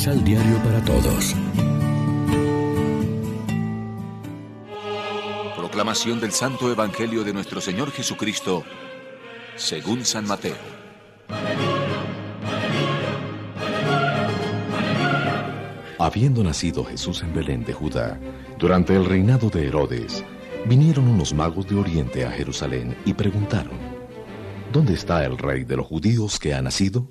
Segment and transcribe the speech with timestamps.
[0.00, 1.36] Misal Diario para Todos.
[5.54, 8.64] Proclamación del Santo Evangelio de nuestro Señor Jesucristo,
[9.56, 10.56] según San Mateo.
[15.98, 18.18] Habiendo nacido Jesús en Belén de Judá,
[18.58, 20.24] durante el reinado de Herodes,
[20.64, 23.78] vinieron unos magos de Oriente a Jerusalén y preguntaron,
[24.72, 27.06] ¿Dónde está el rey de los judíos que ha nacido?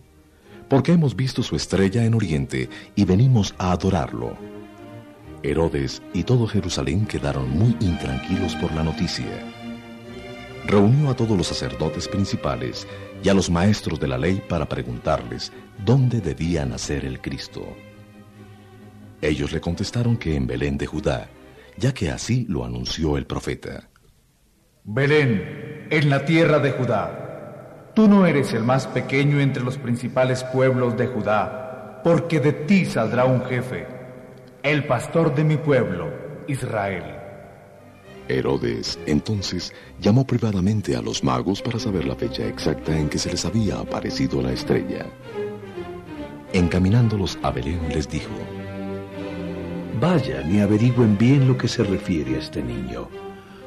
[0.69, 4.37] Porque hemos visto su estrella en Oriente y venimos a adorarlo.
[5.41, 9.25] Herodes y todo Jerusalén quedaron muy intranquilos por la noticia.
[10.65, 12.87] Reunió a todos los sacerdotes principales
[13.23, 15.51] y a los maestros de la ley para preguntarles
[15.83, 17.75] dónde debía nacer el Cristo.
[19.21, 21.29] Ellos le contestaron que en Belén de Judá,
[21.77, 23.89] ya que así lo anunció el profeta.
[24.83, 27.28] Belén, en la tierra de Judá,
[27.99, 32.85] tú no eres el más pequeño entre los principales pueblos de Judá, porque de ti
[32.85, 33.87] saldrá un jefe,
[34.63, 36.09] el pastor de mi pueblo,
[36.47, 37.03] Israel.
[38.29, 43.31] Herodes entonces llamó privadamente a los magos para saber la fecha exacta en que se
[43.31, 45.05] les había aparecido la estrella.
[46.53, 48.31] Encaminándolos a Belén les dijo,
[49.99, 53.09] Vayan y averigüen bien lo que se refiere a este niño.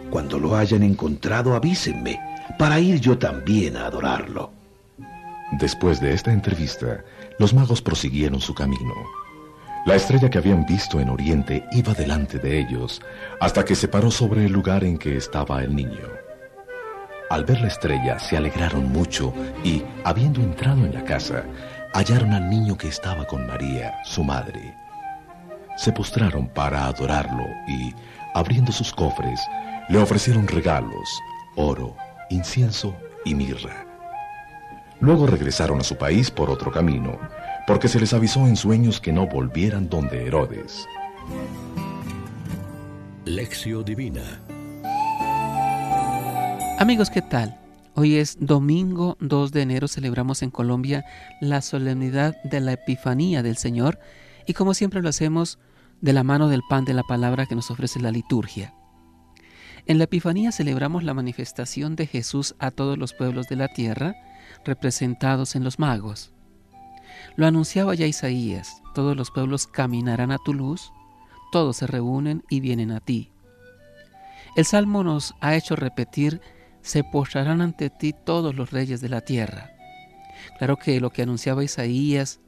[0.08, 4.52] Cuando lo hayan encontrado, avísenme, para ir yo también a adorarlo.
[5.52, 7.04] Después de esta entrevista,
[7.38, 8.94] los magos prosiguieron su camino.
[9.84, 13.02] La estrella que habían visto en Oriente iba delante de ellos,
[13.40, 16.08] hasta que se paró sobre el lugar en que estaba el niño.
[17.30, 19.32] Al ver la estrella se alegraron mucho
[19.64, 21.44] y, habiendo entrado en la casa,
[21.94, 24.82] hallaron al niño que estaba con María, su madre
[25.76, 27.94] se postraron para adorarlo y,
[28.34, 29.40] abriendo sus cofres,
[29.88, 31.20] le ofrecieron regalos,
[31.56, 31.96] oro,
[32.32, 33.86] incienso y mirra.
[35.00, 37.18] Luego regresaron a su país por otro camino,
[37.66, 40.86] porque se les avisó en sueños que no volvieran donde Herodes.
[43.24, 44.40] Lección Divina
[46.78, 47.56] Amigos, ¿qué tal?
[47.94, 51.04] Hoy es domingo 2 de enero, celebramos en Colombia
[51.40, 54.00] la solemnidad de la Epifanía del Señor
[54.46, 55.60] y como siempre lo hacemos
[56.00, 58.74] de la mano del pan de la palabra que nos ofrece la liturgia.
[59.86, 64.14] En la Epifanía celebramos la manifestación de Jesús a todos los pueblos de la tierra,
[64.64, 66.32] representados en los magos.
[67.36, 70.92] Lo anunciaba ya Isaías, todos los pueblos caminarán a tu luz,
[71.50, 73.32] todos se reúnen y vienen a ti.
[74.54, 76.40] El Salmo nos ha hecho repetir,
[76.80, 79.72] se postrarán ante ti todos los reyes de la tierra.
[80.58, 82.40] Claro que lo que anunciaba Isaías,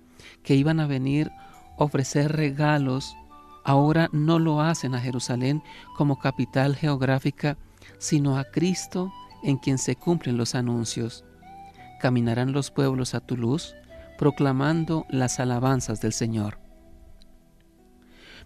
[0.42, 1.30] que iban a venir
[1.76, 3.16] ofrecer regalos,
[3.64, 5.62] ahora no lo hacen a Jerusalén
[5.96, 7.56] como capital geográfica,
[7.98, 11.24] sino a Cristo en quien se cumplen los anuncios.
[12.00, 13.74] Caminarán los pueblos a tu luz,
[14.18, 16.58] proclamando las alabanzas del Señor.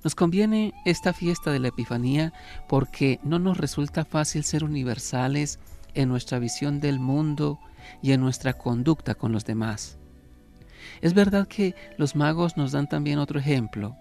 [0.04, 2.32] Nos conviene esta fiesta de la Epifanía
[2.68, 5.58] porque no nos resulta fácil ser universales
[5.94, 7.58] en nuestra visión del mundo
[8.00, 9.98] y en nuestra conducta con los demás.
[11.00, 13.96] Es verdad que los magos nos dan también otro ejemplo.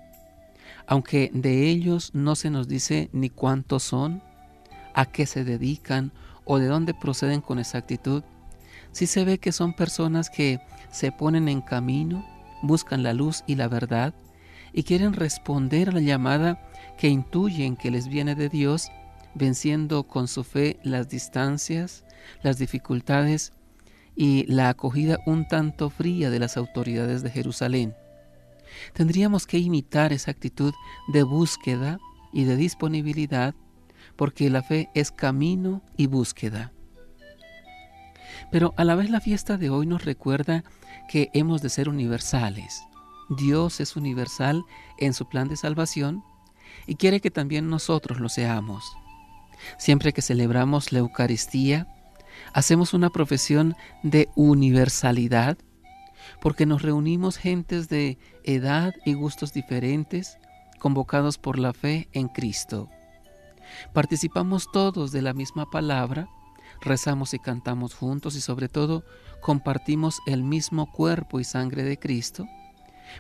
[0.88, 4.24] Aunque de ellos no se nos dice ni cuántos son,
[4.94, 6.12] a qué se dedican
[6.46, 8.24] o de dónde proceden con exactitud,
[8.92, 10.59] sí se ve que son personas que
[10.90, 12.25] se ponen en camino,
[12.64, 14.16] buscan la luz y la verdad
[14.74, 16.62] y quieren responder a la llamada
[16.98, 18.90] que intuyen que les viene de Dios,
[19.36, 22.06] venciendo con su fe las distancias,
[22.44, 23.54] las dificultades
[24.16, 27.96] y la acogida un tanto fría de las autoridades de Jerusalén.
[28.94, 30.74] Tendríamos que imitar esa actitud
[31.08, 32.00] de búsqueda
[32.34, 33.56] y de disponibilidad
[34.16, 36.72] porque la fe es camino y búsqueda.
[38.52, 40.64] Pero a la vez la fiesta de hoy nos recuerda
[41.10, 42.84] que hemos de ser universales.
[43.30, 44.64] Dios es universal
[44.98, 46.24] en su plan de salvación
[46.86, 48.98] y quiere que también nosotros lo seamos.
[49.78, 51.88] Siempre que celebramos la Eucaristía,
[52.54, 55.58] hacemos una profesión de universalidad
[56.41, 60.38] porque nos reunimos gentes de edad y gustos diferentes,
[60.79, 62.89] convocados por la fe en Cristo.
[63.94, 66.27] Participamos todos de la misma palabra,
[66.81, 69.03] rezamos y cantamos juntos y sobre todo
[69.41, 72.47] compartimos el mismo cuerpo y sangre de Cristo,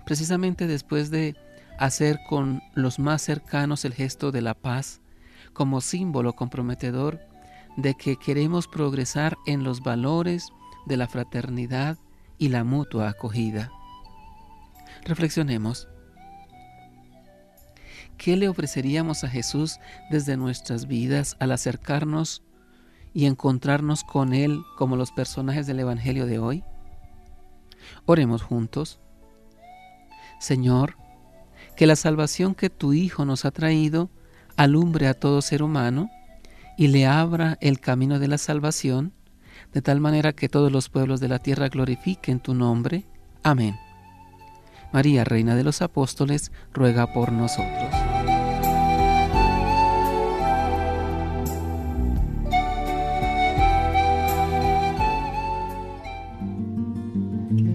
[0.05, 1.35] precisamente después de
[1.77, 5.01] hacer con los más cercanos el gesto de la paz
[5.53, 7.19] como símbolo comprometedor
[7.77, 10.49] de que queremos progresar en los valores
[10.85, 11.97] de la fraternidad
[12.37, 13.71] y la mutua acogida.
[15.03, 15.87] Reflexionemos.
[18.17, 19.79] ¿Qué le ofreceríamos a Jesús
[20.09, 22.43] desde nuestras vidas al acercarnos
[23.13, 26.63] y encontrarnos con Él como los personajes del Evangelio de hoy?
[28.05, 28.99] Oremos juntos.
[30.39, 30.97] Señor,
[31.75, 34.09] que la salvación que tu Hijo nos ha traído
[34.55, 36.09] alumbre a todo ser humano
[36.77, 39.13] y le abra el camino de la salvación,
[39.77, 43.03] de tal manera que todos los pueblos de la tierra glorifiquen tu nombre.
[43.43, 43.75] Amén.
[44.91, 47.91] María, Reina de los Apóstoles, ruega por nosotros.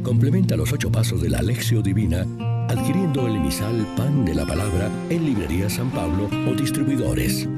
[0.02, 2.26] Complementa los ocho pasos de la Alexio Divina
[2.68, 7.48] adquiriendo el emisal Pan de la Palabra en Librería San Pablo o distribuidores.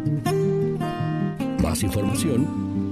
[1.63, 2.64] Más información